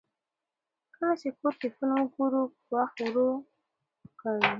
کله 0.95 1.13
چې 1.21 1.29
کور 1.39 1.53
کې 1.61 1.69
فلم 1.77 1.99
ګورو، 2.13 2.43
وخت 2.75 2.97
ورو 3.03 3.29
ښکاري. 4.11 4.49